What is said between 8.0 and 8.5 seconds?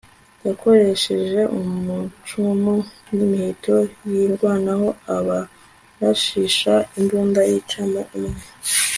umwe